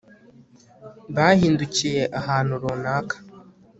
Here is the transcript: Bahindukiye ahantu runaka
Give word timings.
Bahindukiye 1.15 2.03
ahantu 2.19 2.53
runaka 2.63 3.15